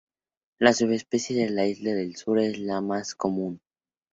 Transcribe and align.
La 0.57 0.73
subespecie 0.73 1.45
de 1.47 1.69
Isla 1.69 1.93
del 1.93 2.15
Sur 2.15 2.39
es 2.39 2.57
la 2.57 2.81
más 2.81 3.13
común. 3.13 3.61